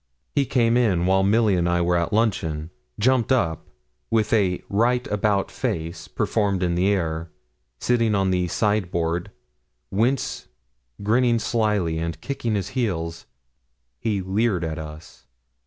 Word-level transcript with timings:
He 0.33 0.47
came 0.47 0.77
in 0.77 1.05
while 1.05 1.21
Milly 1.21 1.53
and 1.53 1.69
I 1.69 1.79
were 1.81 1.95
at 1.95 2.11
luncheon, 2.11 2.71
jumped 2.97 3.31
up, 3.31 3.67
with 4.09 4.33
a 4.33 4.63
'right 4.67 5.05
about 5.11 5.51
face' 5.51 6.07
performed 6.07 6.63
in 6.63 6.73
the 6.73 6.87
air, 6.87 7.29
sitting 7.79 8.15
on 8.15 8.31
the 8.31 8.47
sideboard, 8.47 9.29
whence 9.91 10.47
grinning 11.03 11.37
slyly 11.37 11.99
and 11.99 12.19
kicking 12.19 12.55
his 12.55 12.69
heels, 12.69 13.27
he 13.99 14.21
leered 14.21 14.63
at 14.63 14.79
us. 14.79 15.27